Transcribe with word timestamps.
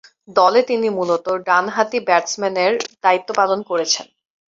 দলে 0.37 0.61
তিনি 0.63 0.87
মূলতঃ 0.97 1.33
ডানহাতি 1.47 1.99
ব্যাটসম্যানের 2.07 2.73
দায়িত্ব 3.03 3.29
পালন 3.39 3.59
করেছেন। 3.69 4.05